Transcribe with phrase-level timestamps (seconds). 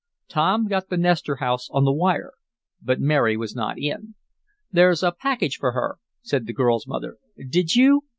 [0.27, 2.31] Tom got the Nestor house on the wire.
[2.81, 4.15] But Mary was not in.
[4.71, 7.17] "There's a package here for her," said the girl's mother.
[7.47, 8.01] "Did you